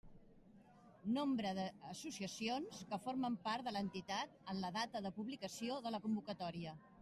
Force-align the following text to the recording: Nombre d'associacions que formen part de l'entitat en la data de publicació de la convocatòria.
Nombre 1.17 1.51
d'associacions 1.59 2.81
que 2.93 2.99
formen 3.05 3.37
part 3.49 3.69
de 3.69 3.75
l'entitat 3.77 4.35
en 4.55 4.65
la 4.67 4.75
data 4.81 5.07
de 5.09 5.15
publicació 5.23 5.81
de 5.89 5.97
la 5.97 6.05
convocatòria. 6.09 6.79